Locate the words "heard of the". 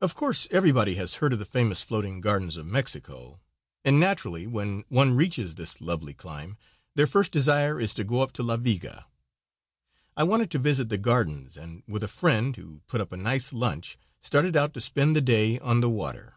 1.16-1.44